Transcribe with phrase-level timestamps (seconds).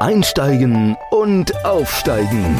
[0.00, 2.58] Einsteigen und Aufsteigen.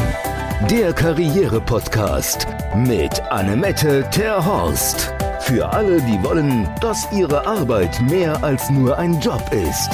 [0.69, 5.11] Der Karriere-Podcast mit Annemette Terhorst.
[5.39, 9.89] Für alle, die wollen, dass ihre Arbeit mehr als nur ein Job ist.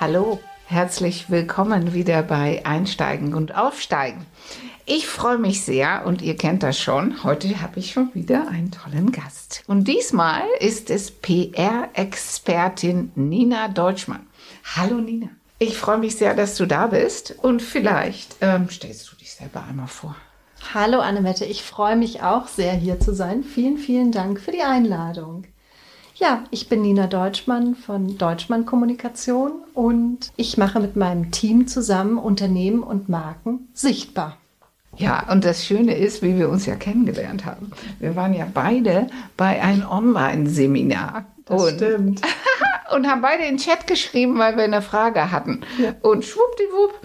[0.00, 4.24] Hallo, herzlich willkommen wieder bei Einsteigen und Aufsteigen.
[4.86, 7.22] Ich freue mich sehr und ihr kennt das schon.
[7.22, 9.62] Heute habe ich schon wieder einen tollen Gast.
[9.66, 14.26] Und diesmal ist es PR-Expertin Nina Deutschmann.
[14.74, 15.28] Hallo Nina.
[15.58, 19.64] Ich freue mich sehr, dass du da bist und vielleicht ähm, stellst du dich selber
[19.64, 20.14] einmal vor.
[20.74, 23.42] Hallo Annemette, ich freue mich auch sehr hier zu sein.
[23.42, 25.44] Vielen, vielen Dank für die Einladung.
[26.16, 32.18] Ja, ich bin Nina Deutschmann von Deutschmann Kommunikation und ich mache mit meinem Team zusammen
[32.18, 34.36] Unternehmen und Marken sichtbar.
[34.98, 37.70] Ja, und das Schöne ist, wie wir uns ja kennengelernt haben.
[37.98, 41.26] Wir waren ja beide bei einem Online-Seminar.
[41.46, 42.22] Das und stimmt.
[42.94, 45.62] und haben beide in den Chat geschrieben, weil wir eine Frage hatten.
[45.78, 45.94] Ja.
[46.02, 47.00] Und schwuppdiwupp,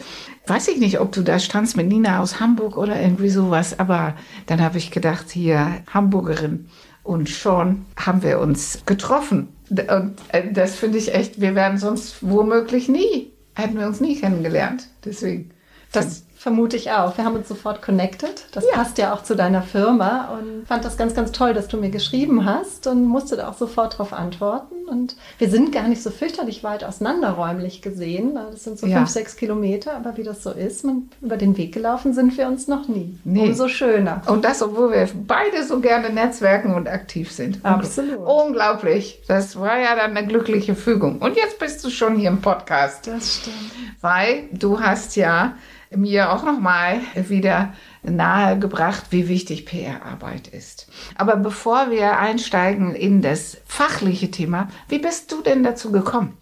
[0.47, 4.15] weiß ich nicht, ob du da standst mit Nina aus Hamburg oder irgendwie sowas, aber
[4.47, 6.69] dann habe ich gedacht, hier Hamburgerin
[7.03, 9.49] und schon haben wir uns getroffen.
[9.69, 14.19] Und äh, das finde ich echt, wir wären sonst womöglich nie, hätten wir uns nie
[14.19, 14.87] kennengelernt.
[15.05, 15.51] Deswegen.
[15.91, 17.17] Das vermute ich auch.
[17.17, 18.47] Wir haben uns sofort connected.
[18.51, 18.71] Das ja.
[18.73, 21.91] passt ja auch zu deiner Firma und fand das ganz, ganz toll, dass du mir
[21.91, 24.73] geschrieben hast und musste da auch sofort darauf antworten.
[24.89, 28.33] Und wir sind gar nicht so fürchterlich weit auseinanderräumlich gesehen.
[28.33, 28.97] Das sind so ja.
[28.97, 32.47] fünf, sechs Kilometer, aber wie das so ist, man, über den Weg gelaufen sind wir
[32.47, 33.15] uns noch nie.
[33.23, 33.49] Nee.
[33.49, 34.23] Umso schöner.
[34.25, 37.63] Und das, obwohl wir beide so gerne netzwerken und aktiv sind.
[37.63, 38.17] Absolut.
[38.17, 39.21] Unglaublich.
[39.27, 41.19] Das war ja dann eine glückliche Fügung.
[41.19, 43.05] Und jetzt bist du schon hier im Podcast.
[43.05, 43.71] Das stimmt.
[44.01, 45.53] Weil du hast ja
[45.95, 50.87] mir auch nochmal wieder nahegebracht, wie wichtig PR-Arbeit ist.
[51.15, 56.37] Aber bevor wir einsteigen in das fachliche Thema, wie bist du denn dazu gekommen?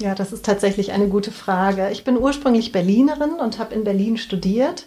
[0.00, 1.90] Ja, das ist tatsächlich eine gute Frage.
[1.90, 4.86] Ich bin ursprünglich Berlinerin und habe in Berlin studiert.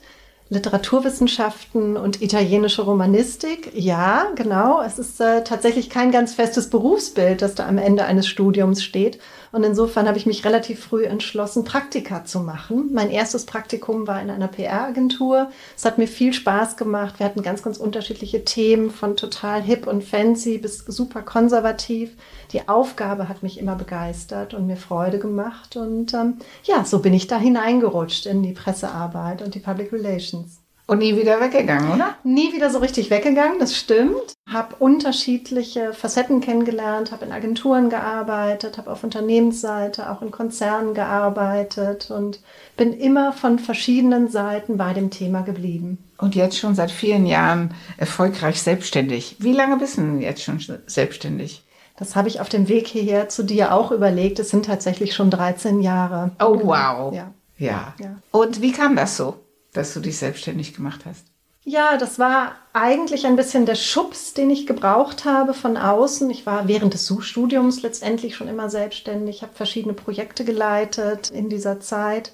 [0.52, 3.72] Literaturwissenschaften und italienische Romanistik.
[3.74, 4.81] Ja, genau.
[4.81, 9.18] Es ist äh, tatsächlich kein ganz festes Berufsbild, das da am Ende eines Studiums steht.
[9.51, 12.89] Und insofern habe ich mich relativ früh entschlossen, Praktika zu machen.
[12.94, 15.51] Mein erstes Praktikum war in einer PR-Agentur.
[15.75, 17.19] Es hat mir viel Spaß gemacht.
[17.19, 22.12] Wir hatten ganz, ganz unterschiedliche Themen, von total hip und fancy bis super konservativ.
[22.53, 25.75] Die Aufgabe hat mich immer begeistert und mir Freude gemacht.
[25.75, 30.61] Und ähm, ja, so bin ich da hineingerutscht in die Pressearbeit und die Public Relations.
[30.91, 32.16] Und nie wieder weggegangen, oder?
[32.25, 34.34] Nie wieder so richtig weggegangen, das stimmt.
[34.52, 42.12] Habe unterschiedliche Facetten kennengelernt, habe in Agenturen gearbeitet, habe auf Unternehmensseite, auch in Konzernen gearbeitet
[42.12, 42.41] und
[42.75, 45.97] bin immer von verschiedenen Seiten bei dem Thema geblieben.
[46.18, 49.38] Und jetzt schon seit vielen Jahren erfolgreich selbstständig.
[49.40, 51.63] Wie lange bist du denn jetzt schon selbstständig?
[51.96, 54.40] Das habe ich auf dem Weg hierher zu dir auch überlegt.
[54.40, 56.31] Es sind tatsächlich schon 13 Jahre.
[56.41, 57.13] Oh, wow.
[57.13, 57.31] Ja.
[57.57, 57.94] Ja.
[57.97, 58.18] ja.
[58.31, 59.38] Und wie kam das so?
[59.74, 61.26] Dass du dich selbstständig gemacht hast?
[61.64, 66.28] Ja, das war eigentlich ein bisschen der Schubs, den ich gebraucht habe von außen.
[66.32, 71.80] Ich war während des Suchstudiums letztendlich schon immer selbstständig, habe verschiedene Projekte geleitet in dieser
[71.80, 72.31] Zeit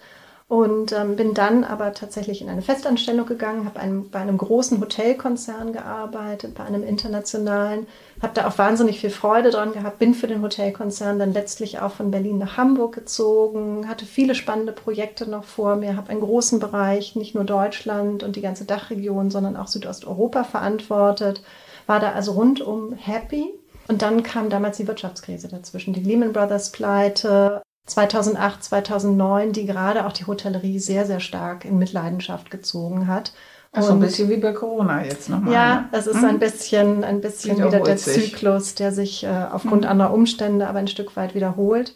[0.49, 4.79] und ähm, bin dann aber tatsächlich in eine Festanstellung gegangen, habe einem, bei einem großen
[4.79, 7.85] Hotelkonzern gearbeitet, bei einem internationalen,
[8.21, 11.91] habe da auch wahnsinnig viel Freude dran gehabt, bin für den Hotelkonzern dann letztlich auch
[11.91, 16.59] von Berlin nach Hamburg gezogen, hatte viele spannende Projekte noch vor mir, habe einen großen
[16.59, 21.41] Bereich, nicht nur Deutschland und die ganze Dachregion, sondern auch Südosteuropa verantwortet,
[21.87, 23.53] war da also rundum happy.
[23.89, 30.05] Und dann kam damals die Wirtschaftskrise dazwischen, die Lehman Brothers Pleite, 2008, 2009, die gerade
[30.05, 33.33] auch die Hotellerie sehr, sehr stark in Mitleidenschaft gezogen hat.
[33.71, 35.53] Also ein bisschen wie bei Corona jetzt nochmal.
[35.53, 35.87] Ja, ne?
[35.91, 36.25] es ist hm?
[36.25, 39.91] ein bisschen, ein bisschen wieder der Zyklus, der sich äh, aufgrund hm.
[39.91, 41.93] anderer Umstände aber ein Stück weit wiederholt.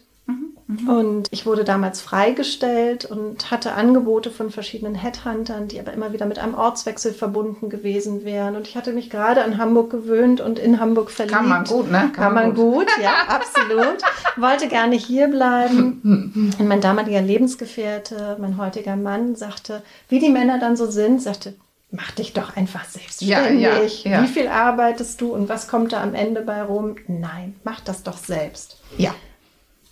[0.80, 0.88] Mhm.
[0.88, 6.26] Und ich wurde damals freigestellt und hatte Angebote von verschiedenen Headhuntern, die aber immer wieder
[6.26, 8.56] mit einem Ortswechsel verbunden gewesen wären.
[8.56, 11.36] Und ich hatte mich gerade an Hamburg gewöhnt und in Hamburg verliebt.
[11.36, 11.98] Kann man gut, ne?
[11.98, 14.02] Kann, Kann man gut, gut ja, absolut.
[14.36, 16.00] Wollte gerne hier bleiben.
[16.58, 21.54] Und mein damaliger Lebensgefährte, mein heutiger Mann, sagte, wie die Männer dann so sind, sagte,
[21.92, 24.04] mach dich doch einfach selbstständig.
[24.04, 24.22] Ja, ja, ja.
[24.22, 26.96] Wie viel arbeitest du und was kommt da am Ende bei rum?
[27.06, 28.78] Nein, mach das doch selbst.
[28.96, 29.14] Ja.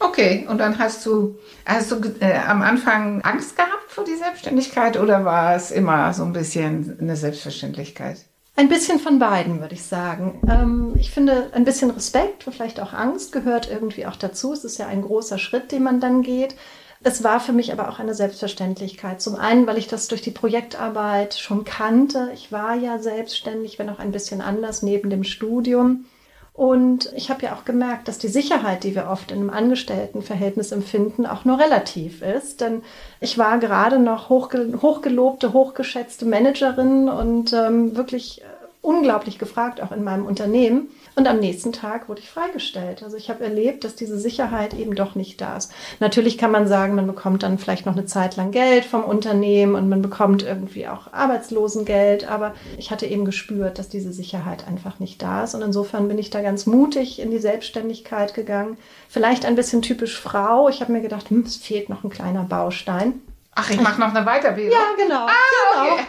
[0.00, 4.99] Okay, und dann hast du, hast du äh, am Anfang Angst gehabt vor die Selbstständigkeit
[4.99, 8.25] oder war es immer so ein bisschen eine Selbstverständlichkeit?
[8.56, 10.41] Ein bisschen von beiden, würde ich sagen.
[10.49, 14.55] Ähm, ich finde, ein bisschen Respekt, vielleicht auch Angst gehört irgendwie auch dazu.
[14.55, 16.56] Es ist ja ein großer Schritt, den man dann geht.
[17.02, 19.20] Es war für mich aber auch eine Selbstverständlichkeit.
[19.20, 22.31] Zum einen, weil ich das durch die Projektarbeit schon kannte.
[22.35, 26.06] Ich war ja selbstständig, wenn auch ein bisschen anders neben dem Studium.
[26.52, 30.73] Und ich habe ja auch gemerkt, dass die Sicherheit, die wir oft in einem Angestelltenverhältnis
[30.73, 32.61] empfinden, auch nur relativ ist.
[32.61, 32.82] Denn
[33.20, 38.43] ich war gerade noch hochge hochgelobte, hochgeschätzte Managerin und ähm, wirklich
[38.82, 40.88] unglaublich gefragt, auch in meinem Unternehmen.
[41.15, 43.03] Und am nächsten Tag wurde ich freigestellt.
[43.03, 45.73] Also ich habe erlebt, dass diese Sicherheit eben doch nicht da ist.
[45.99, 49.75] Natürlich kann man sagen, man bekommt dann vielleicht noch eine Zeit lang Geld vom Unternehmen
[49.75, 52.31] und man bekommt irgendwie auch Arbeitslosengeld.
[52.31, 55.55] Aber ich hatte eben gespürt, dass diese Sicherheit einfach nicht da ist.
[55.55, 58.79] Und insofern bin ich da ganz mutig in die Selbstständigkeit gegangen.
[59.09, 60.71] Vielleicht ein bisschen typisch Frau.
[60.71, 63.21] Ich habe mir gedacht, hm, es fehlt noch ein kleiner Baustein.
[63.55, 64.73] Ach, ich mache noch eine Weiterbildung.
[64.73, 65.26] Ja, genau.
[65.26, 65.93] Ah, genau.
[65.94, 66.05] Okay.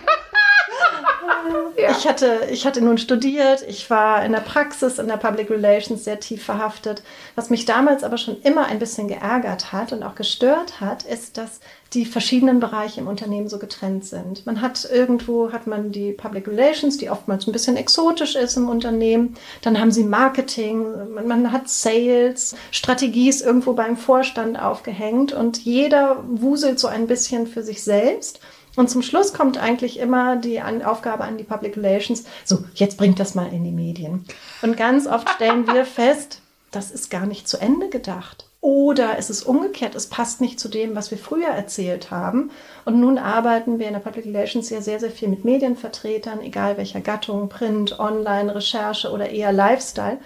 [1.78, 1.92] Ja.
[1.92, 6.04] Ich, hatte, ich hatte nun studiert, ich war in der Praxis, in der Public Relations
[6.04, 7.02] sehr tief verhaftet.
[7.36, 11.38] Was mich damals aber schon immer ein bisschen geärgert hat und auch gestört hat, ist,
[11.38, 11.60] dass
[11.94, 14.46] die verschiedenen Bereiche im Unternehmen so getrennt sind.
[14.46, 18.70] Man hat irgendwo, hat man die Public Relations, die oftmals ein bisschen exotisch ist im
[18.70, 19.36] Unternehmen.
[19.62, 25.58] Dann haben sie Marketing, man, man hat Sales, Strategie ist irgendwo beim Vorstand aufgehängt und
[25.58, 28.40] jeder wuselt so ein bisschen für sich selbst.
[28.76, 33.20] Und zum Schluss kommt eigentlich immer die Aufgabe an die Public Relations, so, jetzt bringt
[33.20, 34.26] das mal in die Medien.
[34.62, 36.42] Und ganz oft stellen wir fest,
[36.72, 38.46] das ist gar nicht zu Ende gedacht.
[38.62, 42.52] Oder es ist umgekehrt, es passt nicht zu dem, was wir früher erzählt haben.
[42.86, 46.78] Und nun arbeiten wir in der Public Relations ja sehr, sehr viel mit Medienvertretern, egal
[46.78, 50.20] welcher Gattung, Print, Online, Recherche oder eher Lifestyle.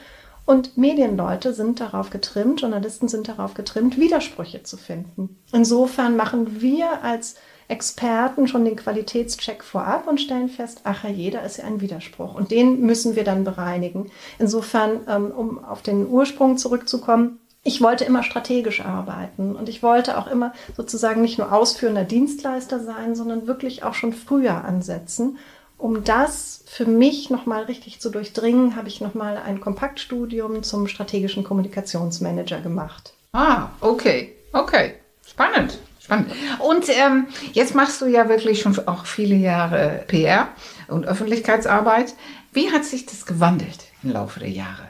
[0.45, 5.41] Und Medienleute sind darauf getrimmt, Journalisten sind darauf getrimmt, Widersprüche zu finden.
[5.53, 7.35] Insofern machen wir als
[7.67, 12.35] Experten schon den Qualitätscheck vorab und stellen fest, ach ja, jeder ist ja ein Widerspruch.
[12.35, 14.11] Und den müssen wir dann bereinigen.
[14.37, 20.19] Insofern, ähm, um auf den Ursprung zurückzukommen, ich wollte immer strategisch arbeiten und ich wollte
[20.19, 25.39] auch immer sozusagen nicht nur ausführender Dienstleister sein, sondern wirklich auch schon früher ansetzen.
[25.77, 31.43] Um das für mich nochmal richtig zu durchdringen, habe ich nochmal ein Kompaktstudium zum strategischen
[31.43, 33.13] Kommunikationsmanager gemacht.
[33.33, 34.93] Ah, okay, okay.
[35.25, 35.79] Spannend.
[36.05, 36.31] Spannend.
[36.59, 40.49] Und ähm, jetzt machst du ja wirklich schon auch viele Jahre PR
[40.87, 42.13] und Öffentlichkeitsarbeit.
[42.53, 44.87] Wie hat sich das gewandelt im Laufe der Jahre?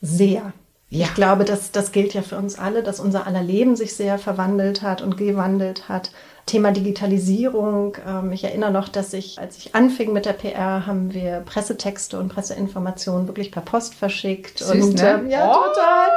[0.00, 0.54] Sehr.
[0.88, 1.04] Ja.
[1.04, 4.18] Ich glaube, das, das gilt ja für uns alle, dass unser aller Leben sich sehr
[4.18, 6.10] verwandelt hat und gewandelt hat.
[6.46, 7.96] Thema Digitalisierung.
[8.06, 12.20] Ähm, ich erinnere noch, dass ich, als ich anfing mit der PR, haben wir Pressetexte
[12.20, 14.60] und Presseinformationen wirklich per Post verschickt.
[14.60, 15.20] Süß, und ne?
[15.22, 16.08] ähm, ja, oh, total.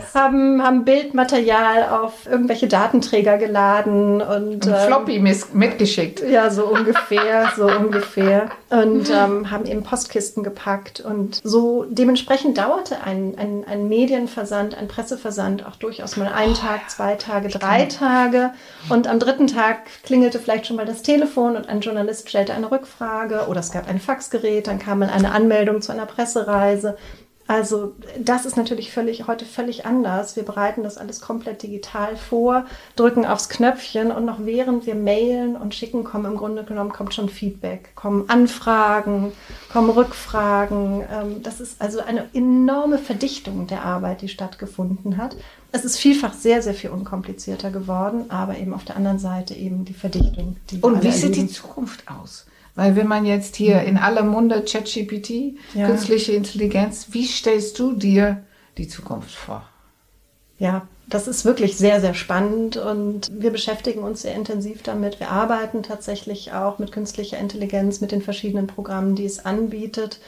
[0.00, 0.14] Süß.
[0.14, 5.18] Haben, haben Bildmaterial auf irgendwelche Datenträger geladen und ähm, Floppy
[5.52, 6.22] mitgeschickt.
[6.30, 8.48] Ja, so ungefähr, so ungefähr.
[8.70, 11.00] Und ähm, haben eben Postkisten gepackt.
[11.00, 16.88] Und so dementsprechend dauerte ein, ein, ein Medienversand, ein Presseversand auch durchaus mal einen Tag,
[16.88, 18.50] zwei Tage, drei Tage.
[18.88, 22.54] Und am dritten Tag Tag klingelte vielleicht schon mal das Telefon und ein Journalist stellte
[22.54, 26.96] eine Rückfrage oder es gab ein Faxgerät, dann kam eine Anmeldung zu einer Pressereise.
[27.46, 30.34] Also das ist natürlich völlig, heute völlig anders.
[30.34, 32.64] Wir bereiten das alles komplett digital vor,
[32.96, 37.12] drücken aufs Knöpfchen und noch während wir mailen und schicken, kommen im Grunde genommen kommt
[37.12, 39.32] schon Feedback, kommen Anfragen,
[39.70, 41.02] kommen Rückfragen.
[41.12, 45.36] Ähm, das ist also eine enorme Verdichtung der Arbeit, die stattgefunden hat.
[45.70, 49.84] Es ist vielfach sehr, sehr viel unkomplizierter geworden, aber eben auf der anderen Seite eben
[49.84, 50.56] die Verdichtung.
[50.70, 52.46] Die und wie sieht die Zukunft aus?
[52.74, 55.86] Weil wenn man jetzt hier in aller Munde ChatGPT, ja.
[55.86, 58.44] künstliche Intelligenz, wie stellst du dir
[58.78, 59.68] die Zukunft vor?
[60.58, 65.20] Ja, das ist wirklich sehr, sehr spannend und wir beschäftigen uns sehr intensiv damit.
[65.20, 70.20] Wir arbeiten tatsächlich auch mit künstlicher Intelligenz, mit den verschiedenen Programmen, die es anbietet.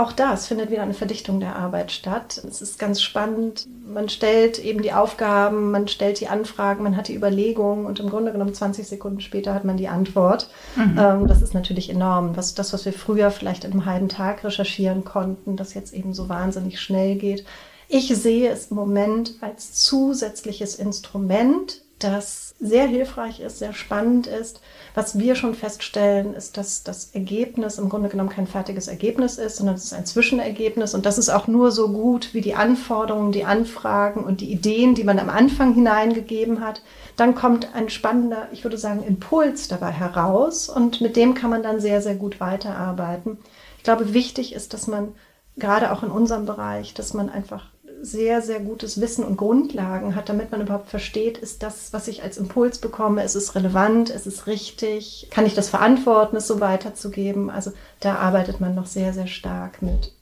[0.00, 2.42] Auch das findet wieder eine Verdichtung der Arbeit statt.
[2.48, 3.68] Es ist ganz spannend.
[3.86, 8.08] Man stellt eben die Aufgaben, man stellt die Anfragen, man hat die Überlegungen und im
[8.08, 10.48] Grunde genommen 20 Sekunden später hat man die Antwort.
[10.74, 10.98] Mhm.
[10.98, 12.34] Ähm, das ist natürlich enorm.
[12.34, 16.14] Was, das, was wir früher vielleicht in einem halben Tag recherchieren konnten, das jetzt eben
[16.14, 17.44] so wahnsinnig schnell geht.
[17.86, 24.60] Ich sehe es im Moment als zusätzliches Instrument, das sehr hilfreich ist, sehr spannend ist
[24.94, 29.56] was wir schon feststellen, ist, dass das Ergebnis im Grunde genommen kein fertiges Ergebnis ist,
[29.56, 30.94] sondern es ist ein Zwischenergebnis.
[30.94, 34.94] Und das ist auch nur so gut wie die Anforderungen, die Anfragen und die Ideen,
[34.94, 36.82] die man am Anfang hineingegeben hat.
[37.16, 40.68] Dann kommt ein spannender, ich würde sagen, Impuls dabei heraus.
[40.68, 43.38] Und mit dem kann man dann sehr, sehr gut weiterarbeiten.
[43.78, 45.14] Ich glaube, wichtig ist, dass man
[45.56, 47.66] gerade auch in unserem Bereich, dass man einfach
[48.02, 52.22] sehr, sehr gutes Wissen und Grundlagen hat, damit man überhaupt versteht, ist das, was ich
[52.22, 56.60] als Impuls bekomme, ist es relevant, ist es richtig, kann ich das verantworten, es so
[56.60, 57.50] weiterzugeben.
[57.50, 60.12] Also da arbeitet man noch sehr, sehr stark mit.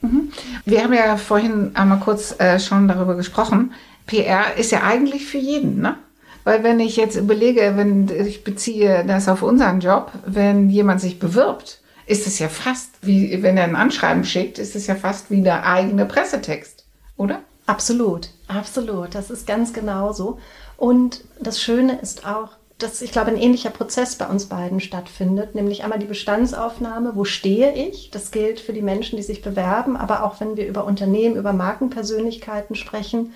[0.00, 0.30] Mhm.
[0.64, 3.72] Wir haben ja vorhin einmal kurz äh, schon darüber gesprochen.
[4.06, 5.96] PR ist ja eigentlich für jeden, ne?
[6.44, 11.18] Weil wenn ich jetzt überlege, wenn ich beziehe das auf unseren Job, wenn jemand sich
[11.18, 15.30] bewirbt, ist es ja fast wie, wenn er ein Anschreiben schickt, ist es ja fast
[15.30, 16.83] wie der eigene Pressetext,
[17.16, 17.40] oder?
[17.66, 19.14] Absolut, absolut.
[19.14, 20.38] Das ist ganz genauso.
[20.76, 25.54] Und das Schöne ist auch, dass ich glaube, ein ähnlicher Prozess bei uns beiden stattfindet,
[25.54, 28.10] nämlich einmal die Bestandsaufnahme, wo stehe ich?
[28.10, 31.52] Das gilt für die Menschen, die sich bewerben, aber auch wenn wir über Unternehmen, über
[31.52, 33.32] Markenpersönlichkeiten sprechen,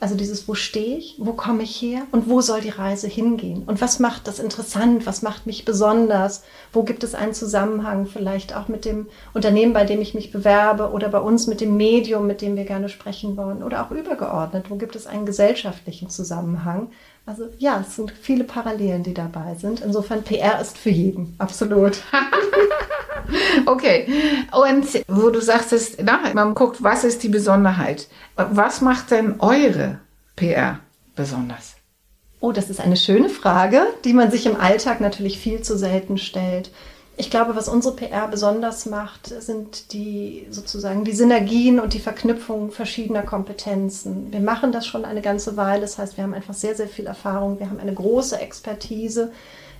[0.00, 3.64] also dieses, wo stehe ich, wo komme ich her und wo soll die Reise hingehen?
[3.66, 5.04] Und was macht das interessant?
[5.04, 6.42] Was macht mich besonders?
[6.72, 10.92] Wo gibt es einen Zusammenhang vielleicht auch mit dem Unternehmen, bei dem ich mich bewerbe
[10.92, 14.70] oder bei uns mit dem Medium, mit dem wir gerne sprechen wollen oder auch übergeordnet?
[14.70, 16.88] Wo gibt es einen gesellschaftlichen Zusammenhang?
[17.26, 19.80] Also ja, es sind viele Parallelen, die dabei sind.
[19.80, 22.02] Insofern PR ist für jeden, absolut.
[23.66, 24.08] okay.
[24.52, 28.08] Und wo du sagst, na, man guckt, was ist die Besonderheit?
[28.36, 30.00] Was macht denn eure
[30.36, 30.80] PR
[31.14, 31.76] besonders?
[32.40, 36.16] Oh, das ist eine schöne Frage, die man sich im Alltag natürlich viel zu selten
[36.16, 36.70] stellt.
[37.20, 42.70] Ich glaube, was unsere PR besonders macht, sind die sozusagen die Synergien und die Verknüpfung
[42.70, 44.32] verschiedener Kompetenzen.
[44.32, 45.82] Wir machen das schon eine ganze Weile.
[45.82, 47.58] Das heißt, wir haben einfach sehr, sehr viel Erfahrung.
[47.58, 49.32] Wir haben eine große Expertise.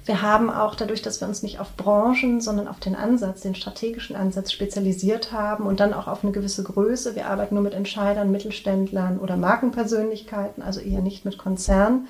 [0.04, 3.54] Wir haben auch dadurch, dass wir uns nicht auf Branchen, sondern auf den Ansatz, den
[3.54, 7.16] strategischen Ansatz spezialisiert haben und dann auch auf eine gewisse Größe.
[7.16, 12.06] Wir arbeiten nur mit Entscheidern, Mittelständlern oder Markenpersönlichkeiten, also eher nicht mit Konzernen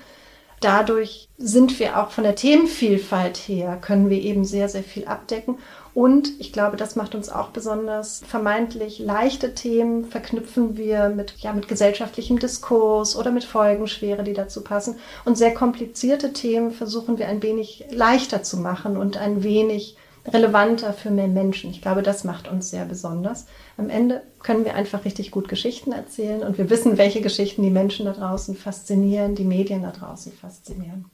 [0.61, 5.57] dadurch sind wir auch von der Themenvielfalt her, können wir eben sehr, sehr viel abdecken.
[5.93, 11.51] Und ich glaube, das macht uns auch besonders vermeintlich leichte Themen verknüpfen wir mit, ja,
[11.51, 14.95] mit gesellschaftlichem Diskurs oder mit Folgenschwere, die dazu passen.
[15.25, 20.93] Und sehr komplizierte Themen versuchen wir ein wenig leichter zu machen und ein wenig relevanter
[20.93, 21.71] für mehr Menschen.
[21.71, 23.47] Ich glaube, das macht uns sehr besonders.
[23.77, 27.71] Am Ende können wir einfach richtig gut Geschichten erzählen und wir wissen, welche Geschichten die
[27.71, 31.05] Menschen da draußen faszinieren, die Medien da draußen faszinieren.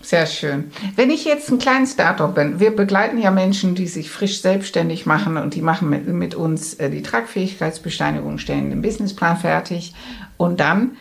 [0.00, 0.72] Sehr schön.
[0.96, 5.06] Wenn ich jetzt ein kleines Startup bin, wir begleiten ja Menschen, die sich frisch selbstständig
[5.06, 9.94] machen und die machen mit, mit uns äh, die Tragfähigkeitsbescheinigung, stellen den Businessplan fertig
[10.36, 10.96] und dann,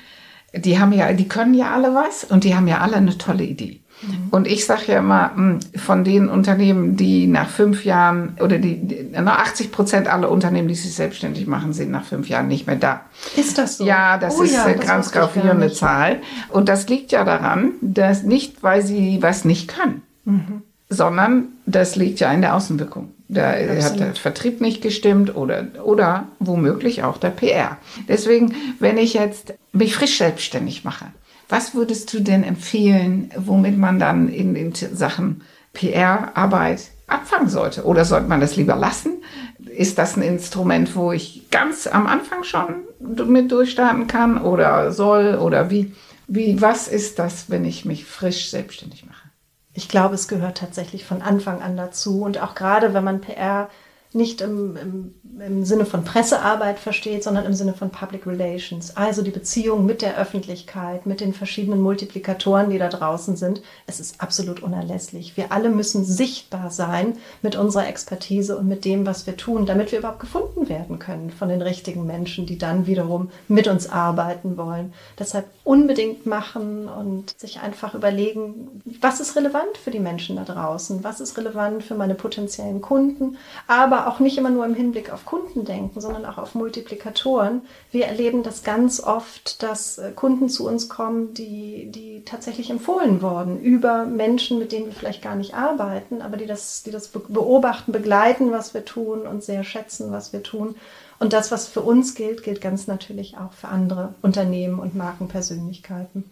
[0.54, 3.44] die haben ja, die können ja alle was und die haben ja alle eine tolle
[3.44, 3.81] Idee.
[4.02, 4.28] Mhm.
[4.32, 9.10] Und ich sage ja immer, hm, von den Unternehmen, die nach fünf Jahren oder die,
[9.12, 12.76] nach 80 Prozent aller Unternehmen, die sich selbstständig machen, sind nach fünf Jahren nicht mehr
[12.76, 13.02] da.
[13.36, 13.86] Ist das so?
[13.86, 16.22] Ja, das oh, ist ja, eine ganz gravierende Zahl.
[16.50, 20.62] Und das liegt ja daran, dass nicht, weil sie was nicht können, mhm.
[20.90, 23.12] sondern das liegt ja in der Außenwirkung.
[23.28, 23.84] Da Absolut.
[23.84, 27.78] hat der Vertrieb nicht gestimmt oder, oder womöglich auch der PR.
[28.10, 31.06] Deswegen, wenn ich jetzt mich frisch selbstständig mache,
[31.52, 35.42] was würdest du denn empfehlen, womit man dann in den Sachen
[35.74, 37.84] PR-Arbeit anfangen sollte?
[37.84, 39.22] Oder sollte man das lieber lassen?
[39.66, 45.36] Ist das ein Instrument, wo ich ganz am Anfang schon mit durchstarten kann oder soll?
[45.36, 45.94] Oder wie,
[46.28, 49.30] wie, was ist das, wenn ich mich frisch selbstständig mache?
[49.74, 52.22] Ich glaube, es gehört tatsächlich von Anfang an dazu.
[52.22, 53.70] Und auch gerade, wenn man PR
[54.14, 58.98] nicht im, im, im Sinne von Pressearbeit versteht, sondern im Sinne von Public Relations.
[58.98, 63.62] Also die Beziehung mit der Öffentlichkeit, mit den verschiedenen Multiplikatoren, die da draußen sind.
[63.88, 65.38] Es ist absolut unerlässlich.
[65.38, 69.94] Wir alle müssen sichtbar sein mit unserer Expertise und mit dem, was wir tun, damit
[69.94, 74.58] wir überhaupt gefunden werden können von den richtigen Menschen, die dann wiederum mit uns arbeiten
[74.58, 74.94] wollen.
[75.20, 81.04] Deshalb unbedingt machen und sich einfach überlegen, was ist relevant für die Menschen da draußen?
[81.06, 83.38] Was ist relevant für meine potenziellen Kunden?
[83.68, 87.62] Aber auch nicht immer nur im Hinblick auf Kunden denken, sondern auch auf Multiplikatoren.
[87.92, 93.22] Wir erleben das ganz oft, dass äh, Kunden zu uns kommen, die, die tatsächlich empfohlen
[93.22, 97.08] wurden über Menschen, mit denen wir vielleicht gar nicht arbeiten, aber die das, die das
[97.10, 100.76] beobachten, begleiten, was wir tun und sehr schätzen, was wir tun.
[101.20, 106.24] Und das, was für uns gilt, gilt ganz natürlich auch für andere Unternehmen und Markenpersönlichkeiten.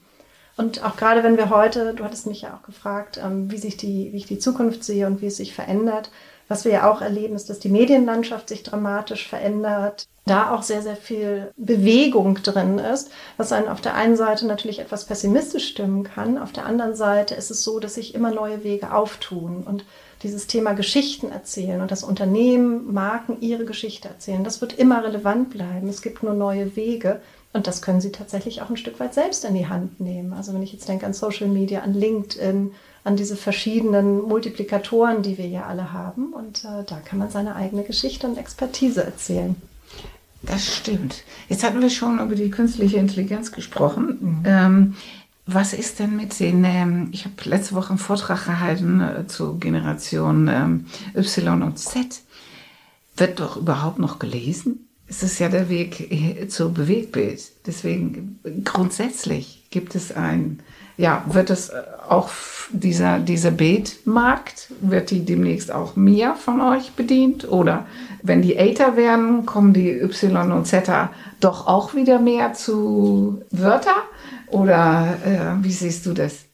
[0.60, 3.78] Und auch gerade wenn wir heute, du hattest mich ja auch gefragt, ähm, wie sich
[3.78, 6.12] die, wie ich die Zukunft sehe und wie es sich verändert.
[6.50, 10.82] Was wir ja auch erleben, ist, dass die Medienlandschaft sich dramatisch verändert, da auch sehr,
[10.82, 16.04] sehr viel Bewegung drin ist, was einen auf der einen Seite natürlich etwas pessimistisch stimmen
[16.04, 16.40] kann.
[16.40, 19.86] Auf der anderen Seite ist es so, dass sich immer neue Wege auftun und
[20.24, 25.52] dieses Thema Geschichten erzählen und das Unternehmen, Marken ihre Geschichte erzählen, das wird immer relevant
[25.52, 25.88] bleiben.
[25.88, 27.22] Es gibt nur neue Wege.
[27.52, 30.34] Und das können Sie tatsächlich auch ein Stück weit selbst in die Hand nehmen.
[30.34, 32.74] Also wenn ich jetzt denke an Social Media, an LinkedIn,
[33.10, 36.32] an diese verschiedenen Multiplikatoren, die wir ja alle haben.
[36.32, 39.56] Und äh, da kann man seine eigene Geschichte und Expertise erzählen.
[40.44, 41.24] Das stimmt.
[41.50, 44.18] Jetzt hatten wir schon über die künstliche Intelligenz gesprochen.
[44.22, 44.44] Mhm.
[44.46, 44.96] Ähm,
[45.48, 49.58] was ist denn mit den, ähm, ich habe letzte Woche einen Vortrag gehalten äh, zu
[49.58, 50.86] Generation ähm,
[51.16, 52.22] Y und Z.
[53.18, 54.88] Wird doch überhaupt noch gelesen?
[55.08, 57.42] Es ist ja der Weg äh, zu Bewegtbild.
[57.66, 60.60] Deswegen grundsätzlich gibt es ein
[61.00, 62.30] ja, wird es äh, auch
[62.72, 67.50] dieser, dieser Beetmarkt, wird die demnächst auch mehr von euch bedient?
[67.50, 67.86] Oder
[68.22, 70.92] wenn die älter werden, kommen die Y und Z
[71.40, 73.96] doch auch wieder mehr zu Wörter?
[74.48, 76.49] Oder äh, wie siehst du das?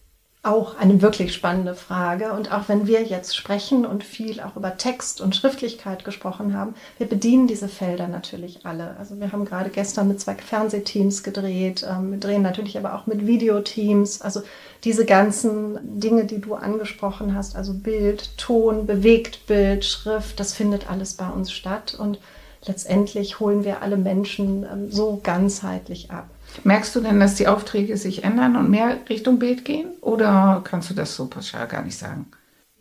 [0.45, 2.31] Auch eine wirklich spannende Frage.
[2.31, 6.75] Und auch wenn wir jetzt sprechen und viel auch über Text und Schriftlichkeit gesprochen haben,
[6.99, 8.95] wir bedienen diese Felder natürlich alle.
[8.99, 13.07] Also wir haben gerade gestern mit zwei Fernsehteams gedreht, ähm, wir drehen natürlich aber auch
[13.07, 14.21] mit Videoteams.
[14.21, 14.43] Also
[14.83, 21.15] diese ganzen Dinge, die du angesprochen hast, also Bild, Ton, Bewegtbild, Schrift, das findet alles
[21.15, 21.97] bei uns statt.
[21.99, 22.19] Und
[22.67, 26.29] letztendlich holen wir alle Menschen ähm, so ganzheitlich ab.
[26.63, 29.87] Merkst du denn, dass die Aufträge sich ändern und mehr Richtung Bild gehen?
[30.01, 32.27] Oder kannst du das so pauschal gar nicht sagen?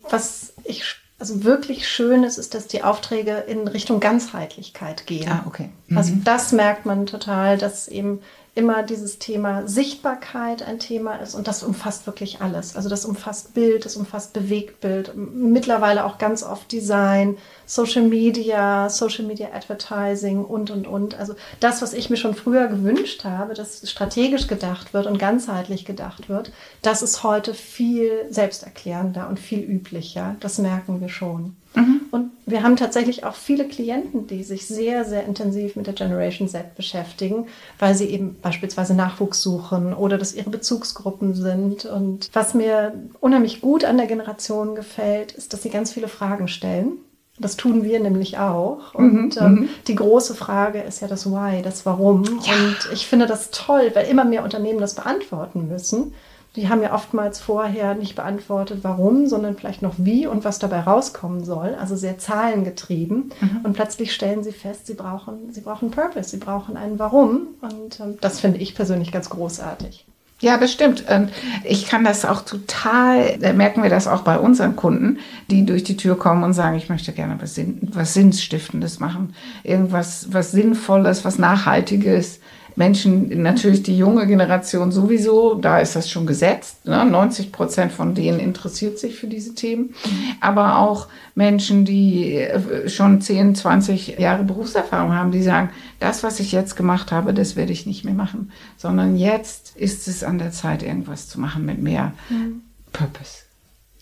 [0.09, 0.83] Was ich
[1.17, 5.29] also wirklich schön ist, ist, dass die Aufträge in Richtung Ganzheitlichkeit gehen.
[5.29, 5.69] Ah, okay.
[5.87, 5.97] Mhm.
[5.97, 8.19] Also das merkt man total, dass eben
[8.55, 12.77] immer dieses Thema Sichtbarkeit ein Thema ist und das umfasst wirklich alles.
[12.77, 19.25] Also das umfasst Bild, das umfasst Bewegtbild, mittlerweile auch ganz oft Design, Social Media, Social
[19.25, 21.19] Media Advertising und, und, und.
[21.19, 25.83] Also das, was ich mir schon früher gewünscht habe, dass strategisch gedacht wird und ganzheitlich
[25.83, 30.37] gedacht wird, das ist heute viel selbsterklärender und viel üblicher.
[30.39, 31.57] Das merken wir schon.
[31.75, 32.01] Mhm.
[32.11, 36.47] Und wir haben tatsächlich auch viele Klienten, die sich sehr, sehr intensiv mit der Generation
[36.47, 37.47] Z beschäftigen,
[37.79, 41.85] weil sie eben beispielsweise Nachwuchs suchen oder das ihre Bezugsgruppen sind.
[41.85, 46.47] Und was mir unheimlich gut an der Generation gefällt, ist, dass sie ganz viele Fragen
[46.47, 46.93] stellen.
[47.37, 48.93] Das tun wir nämlich auch.
[48.93, 49.69] Mhm, und ähm, mhm.
[49.87, 52.23] die große Frage ist ja das Why, das Warum.
[52.23, 52.53] Ja.
[52.53, 56.13] Und ich finde das toll, weil immer mehr Unternehmen das beantworten müssen
[56.55, 60.81] die haben ja oftmals vorher nicht beantwortet, warum, sondern vielleicht noch wie und was dabei
[60.81, 61.75] rauskommen soll.
[61.79, 63.31] Also sehr zahlengetrieben.
[63.39, 63.59] Mhm.
[63.63, 67.47] Und plötzlich stellen sie fest, sie brauchen, sie brauchen Purpose, sie brauchen einen Warum.
[67.61, 70.05] Und ähm, das finde ich persönlich ganz großartig.
[70.41, 71.05] Ja, bestimmt.
[71.09, 71.31] Und
[71.63, 75.19] ich kann das auch total, da merken wir das auch bei unseren Kunden,
[75.49, 79.33] die durch die Tür kommen und sagen, ich möchte gerne was, Sinn, was Sinnstiftendes machen.
[79.63, 82.41] Irgendwas, was Sinnvolles, was Nachhaltiges.
[82.75, 86.85] Menschen, natürlich die junge Generation sowieso, da ist das schon gesetzt.
[86.85, 87.05] Ne?
[87.05, 89.95] 90 Prozent von denen interessiert sich für diese Themen.
[90.41, 95.69] Aber auch Menschen, die äh, schon 10, 20 Jahre Berufserfahrung haben, die sagen,
[95.99, 100.07] das, was ich jetzt gemacht habe, das werde ich nicht mehr machen, sondern jetzt ist
[100.07, 102.61] es an der Zeit, irgendwas zu machen mit mehr mhm.
[102.91, 103.45] Purpose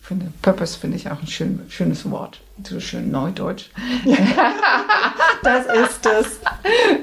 [0.04, 2.42] finde, Purpose finde ich auch ein schön, schönes Wort.
[2.68, 3.70] So schön neudeutsch.
[5.44, 6.40] das ist es.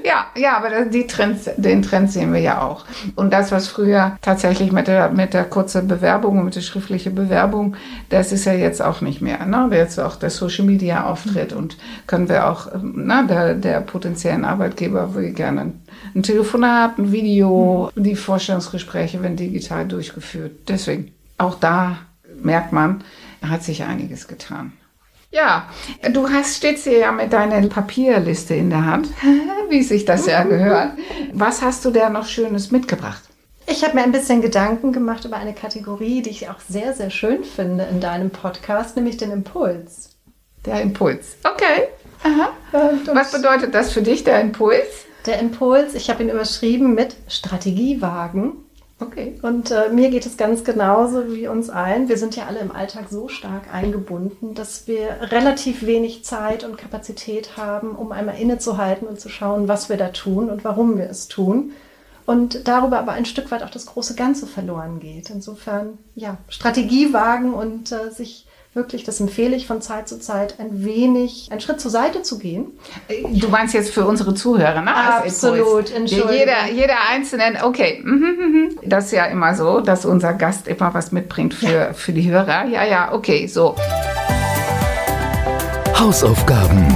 [0.04, 2.84] Ja, ja, aber die Trends, den Trend sehen wir ja auch.
[3.14, 7.14] Und das, was früher tatsächlich mit der, mit der kurzen Bewerbung und mit der schriftlichen
[7.14, 7.76] Bewerbung,
[8.08, 9.44] das ist ja jetzt auch nicht mehr.
[9.46, 9.68] Ne?
[9.72, 15.14] Jetzt auch der Social Media Auftritt und können wir auch, na, der, der potenziellen Arbeitgeber
[15.14, 15.72] will gerne
[16.14, 20.52] ein Telefonat, ein Video, die Vorstellungsgespräche werden digital durchgeführt.
[20.68, 21.98] Deswegen auch da
[22.42, 23.04] merkt man,
[23.42, 24.72] hat sich einiges getan.
[25.32, 25.68] Ja,
[26.12, 29.08] du hast stets hier ja mit deiner Papierliste in der Hand,
[29.68, 30.92] wie sich das ja gehört.
[31.32, 33.22] Was hast du da noch Schönes mitgebracht?
[33.66, 37.10] Ich habe mir ein bisschen Gedanken gemacht über eine Kategorie, die ich auch sehr, sehr
[37.10, 40.16] schön finde in deinem Podcast, nämlich den Impuls.
[40.66, 41.36] Der Impuls.
[41.44, 41.88] Okay.
[42.24, 42.50] Aha.
[43.14, 45.06] Was bedeutet das für dich, der Impuls?
[45.26, 48.64] Der Impuls, ich habe ihn überschrieben mit Strategiewagen.
[49.00, 49.38] Okay.
[49.40, 52.08] Und äh, mir geht es ganz genauso wie uns allen.
[52.08, 56.76] Wir sind ja alle im Alltag so stark eingebunden, dass wir relativ wenig Zeit und
[56.76, 61.08] Kapazität haben, um einmal innezuhalten und zu schauen, was wir da tun und warum wir
[61.08, 61.72] es tun.
[62.26, 65.30] Und darüber aber ein Stück weit auch das große Ganze verloren geht.
[65.30, 70.60] Insofern, ja, Strategie wagen und äh, sich wirklich, das empfehle ich von Zeit zu Zeit,
[70.60, 72.78] ein wenig, einen Schritt zur Seite zu gehen.
[73.32, 74.94] Du meinst jetzt für unsere Zuhörer, ne?
[74.94, 76.32] Absolut, Entschuldigung.
[76.32, 78.00] Jeder, jeder Einzelne, okay.
[78.04, 78.78] Mhm, mhm, mhm.
[78.84, 81.92] Das ist ja immer so, dass unser Gast immer was mitbringt für, ja.
[81.92, 82.66] für die Hörer.
[82.66, 83.74] Ja, ja, okay, so.
[85.98, 86.86] Hausaufgaben.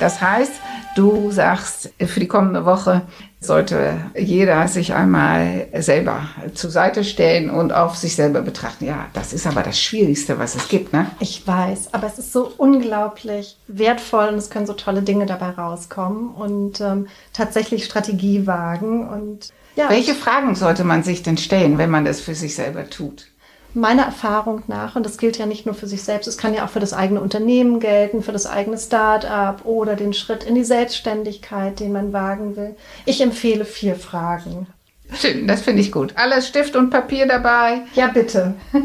[0.00, 0.52] Das heißt,
[1.00, 3.00] Du sagst, für die kommende Woche
[3.40, 8.84] sollte jeder sich einmal selber zur Seite stellen und auf sich selber betrachten.
[8.84, 11.10] Ja, das ist aber das Schwierigste, was es gibt, ne?
[11.18, 15.48] Ich weiß, aber es ist so unglaublich wertvoll und es können so tolle Dinge dabei
[15.52, 19.88] rauskommen und ähm, tatsächlich Strategie wagen und ja.
[19.88, 23.29] Welche Fragen sollte man sich denn stellen, wenn man das für sich selber tut?
[23.74, 26.64] Meiner Erfahrung nach, und das gilt ja nicht nur für sich selbst, es kann ja
[26.64, 30.64] auch für das eigene Unternehmen gelten, für das eigene Start-up oder den Schritt in die
[30.64, 32.76] Selbstständigkeit, den man wagen will.
[33.06, 34.66] Ich empfehle vier Fragen.
[35.12, 36.12] Schön, das finde ich gut.
[36.16, 37.82] Alles Stift und Papier dabei?
[37.94, 38.54] Ja, bitte.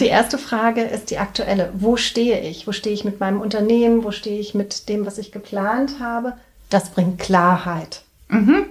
[0.00, 1.70] die erste Frage ist die aktuelle.
[1.74, 2.66] Wo stehe ich?
[2.66, 4.02] Wo stehe ich mit meinem Unternehmen?
[4.02, 6.34] Wo stehe ich mit dem, was ich geplant habe?
[6.68, 8.02] Das bringt Klarheit.
[8.28, 8.66] Mhm.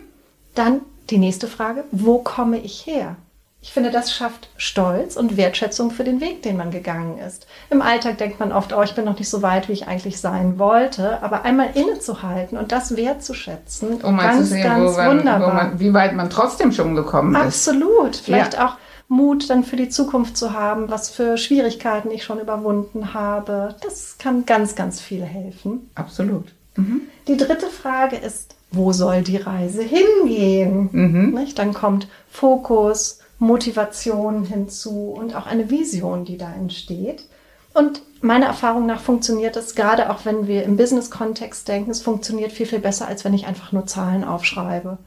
[0.53, 1.85] Dann die nächste Frage.
[1.91, 3.15] Wo komme ich her?
[3.63, 7.45] Ich finde, das schafft Stolz und Wertschätzung für den Weg, den man gegangen ist.
[7.69, 10.19] Im Alltag denkt man oft, oh, ich bin noch nicht so weit, wie ich eigentlich
[10.19, 11.21] sein wollte.
[11.21, 15.53] Aber einmal innezuhalten und das wertzuschätzen, um ganz, sehen, ganz man, wunderbar.
[15.53, 17.41] Man, wie weit man trotzdem schon gekommen ist.
[17.41, 18.15] Absolut.
[18.15, 18.67] Vielleicht ja.
[18.67, 23.75] auch Mut dann für die Zukunft zu haben, was für Schwierigkeiten ich schon überwunden habe.
[23.83, 25.91] Das kann ganz, ganz viel helfen.
[25.93, 26.45] Absolut.
[26.77, 27.01] Mhm.
[27.27, 30.89] Die dritte Frage ist, wo soll die Reise hingehen?
[30.91, 31.47] Mhm.
[31.55, 37.25] Dann kommt Fokus, Motivation hinzu und auch eine Vision, die da entsteht.
[37.73, 42.51] Und meiner Erfahrung nach funktioniert es, gerade auch wenn wir im Business-Kontext denken, es funktioniert
[42.51, 44.99] viel, viel besser, als wenn ich einfach nur Zahlen aufschreibe.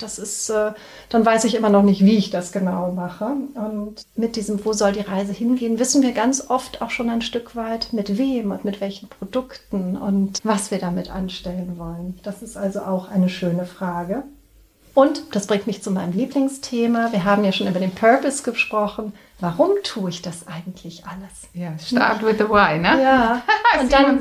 [0.00, 0.72] Das ist, äh,
[1.08, 3.36] dann weiß ich immer noch nicht, wie ich das genau mache.
[3.54, 7.22] Und mit diesem, wo soll die Reise hingehen, wissen wir ganz oft auch schon ein
[7.22, 12.18] Stück weit, mit wem und mit welchen Produkten und was wir damit anstellen wollen.
[12.22, 14.24] Das ist also auch eine schöne Frage.
[14.98, 17.12] Und das bringt mich zu meinem Lieblingsthema.
[17.12, 19.12] Wir haben ja schon über den Purpose gesprochen.
[19.40, 21.48] Warum tue ich das eigentlich alles?
[21.54, 23.00] Ja, start with the why, ne?
[23.00, 23.42] Ja.
[23.80, 24.20] Und dann,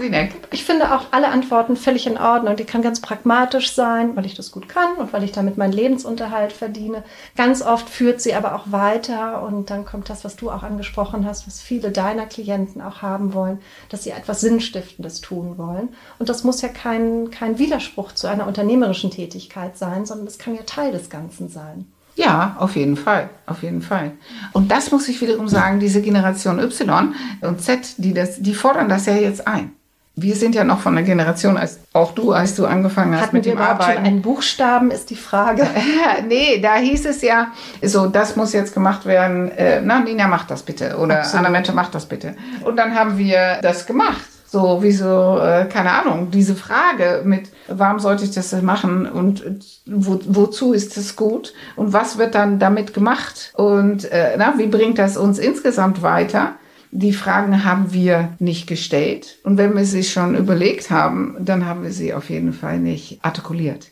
[0.52, 2.56] ich finde auch alle Antworten völlig in Ordnung.
[2.56, 5.74] Die kann ganz pragmatisch sein, weil ich das gut kann und weil ich damit meinen
[5.74, 7.04] Lebensunterhalt verdiene.
[7.36, 11.26] Ganz oft führt sie aber auch weiter und dann kommt das, was du auch angesprochen
[11.26, 15.90] hast, was viele deiner Klienten auch haben wollen, dass sie etwas Sinnstiftendes tun wollen.
[16.20, 20.56] Und das muss ja kein, kein Widerspruch zu einer unternehmerischen Tätigkeit sein, sondern es kann
[20.56, 21.92] ja Teil des Ganzen sein.
[22.18, 24.12] Ja, auf jeden Fall, auf jeden Fall.
[24.52, 28.90] Und das muss ich wiederum sagen, diese Generation Y und Z, die das, die fordern
[28.90, 29.72] das ja jetzt ein.
[30.16, 33.36] Wir sind ja noch von der Generation, als auch du, als du angefangen hast Hatten
[33.36, 33.94] mit dem Arbeiten.
[33.94, 35.68] Schon einen Buchstaben ist die Frage.
[36.28, 37.52] nee, da hieß es ja,
[37.84, 39.52] so, das muss jetzt gemacht werden.
[39.52, 40.98] Äh, na, Nina, mach das bitte.
[40.98, 42.36] Oder Anna Mette, mach das bitte.
[42.64, 44.26] Und dann haben wir das gemacht.
[44.48, 49.44] So, wie so, äh, keine Ahnung, diese Frage mit, warum sollte ich das machen und
[49.86, 54.68] wo, wozu ist es gut und was wird dann damit gemacht und äh, na, wie
[54.68, 56.56] bringt das uns insgesamt weiter?
[56.92, 61.84] Die Fragen haben wir nicht gestellt und wenn wir sie schon überlegt haben, dann haben
[61.84, 63.88] wir sie auf jeden Fall nicht artikuliert.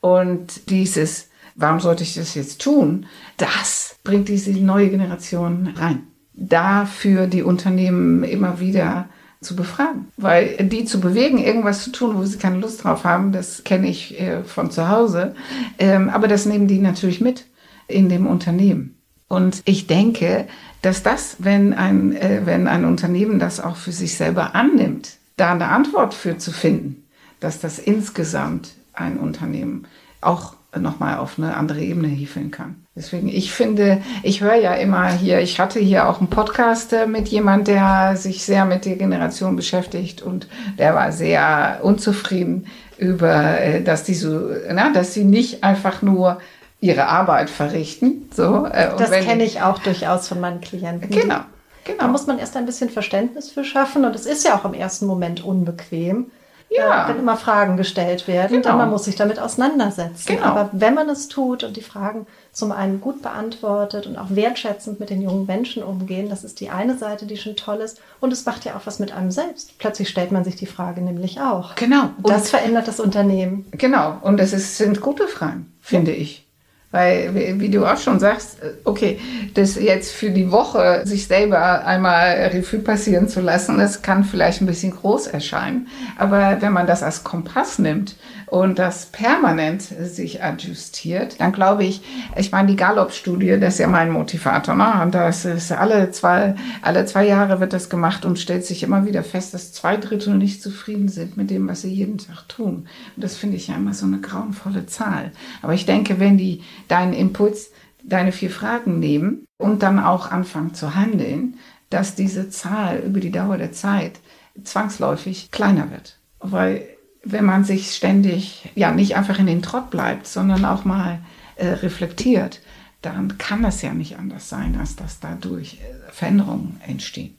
[0.00, 3.06] Und dieses, warum sollte ich das jetzt tun,
[3.36, 6.08] das bringt diese neue Generation rein.
[6.34, 9.08] Dafür die Unternehmen immer wieder
[9.42, 10.08] zu befragen.
[10.16, 13.88] Weil die zu bewegen, irgendwas zu tun, wo sie keine Lust drauf haben, das kenne
[13.88, 15.34] ich äh, von zu Hause.
[15.78, 17.46] Ähm, aber das nehmen die natürlich mit
[17.88, 18.96] in dem Unternehmen.
[19.28, 20.46] Und ich denke,
[20.82, 25.52] dass das, wenn ein, äh, wenn ein Unternehmen das auch für sich selber annimmt, da
[25.52, 27.04] eine Antwort für zu finden,
[27.40, 29.86] dass das insgesamt ein Unternehmen
[30.20, 32.76] auch nochmal auf eine andere Ebene hiefeln kann.
[32.94, 37.06] Deswegen, ich finde, ich höre ja immer hier, ich hatte hier auch einen Podcast äh,
[37.06, 40.46] mit jemand, der sich sehr mit der Generation beschäftigt und
[40.78, 42.66] der war sehr unzufrieden
[42.98, 46.38] über, äh, dass die so, na, dass sie nicht einfach nur
[46.80, 48.28] ihre Arbeit verrichten.
[48.34, 51.10] So, äh, das kenne ich auch durchaus von meinen Klienten.
[51.10, 51.40] Genau.
[51.84, 51.98] Genau.
[51.98, 54.74] Da muss man erst ein bisschen Verständnis für schaffen und es ist ja auch im
[54.74, 56.30] ersten Moment unbequem
[56.76, 57.08] ja.
[57.08, 58.68] wenn immer Fragen gestellt werden, genau.
[58.68, 60.26] dann man muss sich damit auseinandersetzen.
[60.26, 60.44] Genau.
[60.44, 65.00] Aber wenn man es tut und die Fragen zum einen gut beantwortet und auch wertschätzend
[65.00, 68.00] mit den jungen Menschen umgehen, das ist die eine Seite, die schon toll ist.
[68.20, 69.78] Und es macht ja auch was mit einem selbst.
[69.78, 71.74] Plötzlich stellt man sich die Frage nämlich auch.
[71.76, 72.10] Genau.
[72.22, 73.66] Und das verändert das Unternehmen.
[73.72, 74.18] Genau.
[74.22, 76.18] Und es sind gute Fragen, finde ja.
[76.18, 76.46] ich.
[76.92, 79.18] Weil, wie du auch schon sagst, okay,
[79.54, 84.60] das jetzt für die Woche sich selber einmal Revue passieren zu lassen, das kann vielleicht
[84.60, 85.88] ein bisschen groß erscheinen.
[86.18, 92.02] Aber wenn man das als Kompass nimmt und das permanent sich adjustiert, dann glaube ich,
[92.36, 95.00] ich meine, die Gallup-Studie, das ist ja mein Motivator, ne?
[95.02, 99.06] Und das ist alle zwei, alle zwei Jahre wird das gemacht und stellt sich immer
[99.06, 102.86] wieder fest, dass zwei Drittel nicht zufrieden sind mit dem, was sie jeden Tag tun.
[103.16, 105.32] Und das finde ich ja immer so eine grauenvolle Zahl.
[105.62, 107.70] Aber ich denke, wenn die deinen Impuls,
[108.02, 111.58] deine vier Fragen nehmen und dann auch anfangen zu handeln,
[111.90, 114.20] dass diese Zahl über die Dauer der Zeit
[114.64, 116.18] zwangsläufig kleiner wird.
[116.40, 116.86] Weil
[117.24, 121.20] wenn man sich ständig, ja, nicht einfach in den Trott bleibt, sondern auch mal
[121.56, 122.60] äh, reflektiert,
[123.00, 127.36] dann kann es ja nicht anders sein, als dass dadurch äh, Veränderungen entstehen.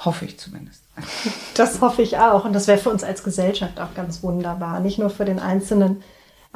[0.00, 0.82] Hoffe ich zumindest.
[1.54, 2.44] Das hoffe ich auch.
[2.44, 4.80] Und das wäre für uns als Gesellschaft auch ganz wunderbar.
[4.80, 6.02] Nicht nur für den einzelnen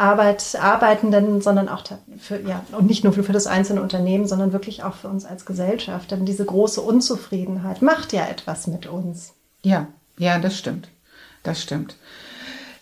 [0.01, 1.85] Arbeit, Arbeitenden, sondern auch
[2.19, 5.45] für, ja, und nicht nur für das einzelne Unternehmen, sondern wirklich auch für uns als
[5.45, 6.11] Gesellschaft.
[6.11, 9.35] Denn diese große Unzufriedenheit macht ja etwas mit uns.
[9.63, 10.89] Ja, ja, das stimmt.
[11.43, 11.97] Das stimmt.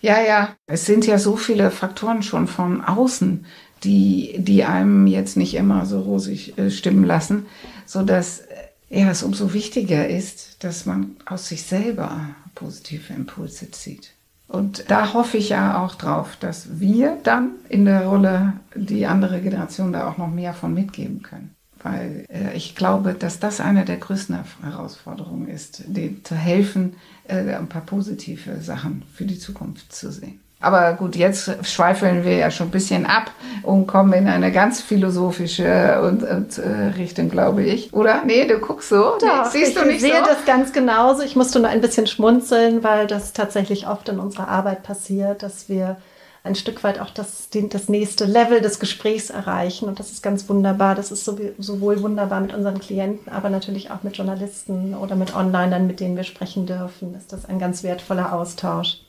[0.01, 0.55] Ja, ja.
[0.67, 3.47] Es sind ja so viele Faktoren schon von außen,
[3.85, 7.47] die, die einem jetzt nicht immer so rosig äh, stimmen lassen,
[7.87, 8.45] so dass äh,
[8.91, 12.21] ja, es umso wichtiger ist, dass man aus sich selber
[12.55, 14.13] positive Impulse zieht.
[14.49, 19.41] Und da hoffe ich ja auch drauf, dass wir dann in der Rolle die andere
[19.41, 21.55] Generation da auch noch mehr von mitgeben können.
[21.83, 26.97] weil äh, ich glaube, dass das eine der größten Herausforderungen ist, denen zu helfen,
[27.29, 30.41] äh, ein paar positive Sachen für die Zukunft zu sehen.
[30.61, 33.31] Aber gut, jetzt schweifeln wir ja schon ein bisschen ab
[33.63, 37.95] und kommen in eine ganz philosophische und, und äh, Richtung, glaube ich.
[37.95, 38.25] Oder?
[38.25, 39.19] Nee, du guckst so.
[39.21, 40.27] Doch, nee, siehst du nicht ich sehe so?
[40.27, 41.23] das ganz genauso.
[41.23, 45.69] Ich musste nur ein bisschen schmunzeln, weil das tatsächlich oft in unserer Arbeit passiert, dass
[45.69, 45.97] wir
[46.43, 49.89] ein Stück weit auch das, das nächste Level des Gesprächs erreichen.
[49.89, 50.97] Und das ist ganz wunderbar.
[50.97, 51.25] Das ist
[51.59, 56.17] sowohl wunderbar mit unseren Klienten, aber natürlich auch mit Journalisten oder mit Onlinern, mit denen
[56.17, 57.15] wir sprechen dürfen.
[57.15, 59.03] Ist das ein ganz wertvoller Austausch.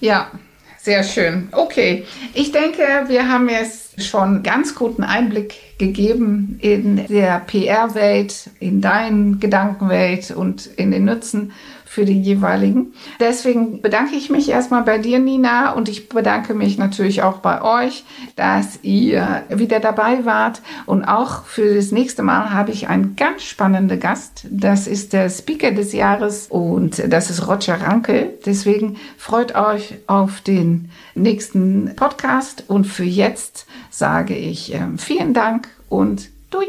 [0.00, 0.30] Ja,
[0.78, 1.48] sehr schön.
[1.52, 8.80] Okay, ich denke, wir haben jetzt schon ganz guten Einblick gegeben in der PR-Welt, in
[8.80, 11.52] deine Gedankenwelt und in den Nutzen
[11.86, 12.92] für die jeweiligen.
[13.20, 17.62] Deswegen bedanke ich mich erstmal bei dir, Nina, und ich bedanke mich natürlich auch bei
[17.62, 20.60] euch, dass ihr wieder dabei wart.
[20.84, 24.46] Und auch für das nächste Mal habe ich einen ganz spannenden Gast.
[24.50, 28.30] Das ist der Speaker des Jahres und das ist Roger Ranke.
[28.44, 32.64] Deswegen freut euch auf den nächsten Podcast.
[32.68, 36.66] Und für jetzt sage ich äh, vielen Dank und dui.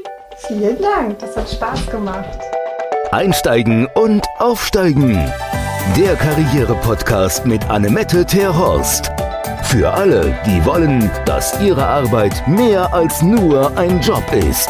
[0.47, 2.39] Vielen Dank, das hat Spaß gemacht.
[3.17, 5.15] Einsteigen und Aufsteigen.
[5.97, 9.11] Der Karriere-Podcast mit Annemette Terhorst.
[9.63, 14.69] Für alle, die wollen, dass ihre Arbeit mehr als nur ein Job ist.